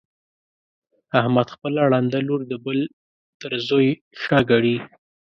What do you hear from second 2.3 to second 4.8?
د بل تر زوی ښه ګڼي.